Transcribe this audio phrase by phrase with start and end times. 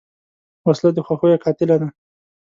[0.67, 1.87] وسله د خوښیو قاتله ده